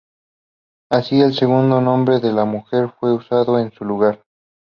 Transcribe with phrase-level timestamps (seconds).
[0.89, 4.23] Así el segundo nombre de la mujer fue usado en su lugar.